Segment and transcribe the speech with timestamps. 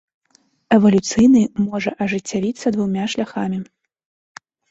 [0.75, 3.59] Эвалюцыйны можа ажыццявіцца двума шляхамі.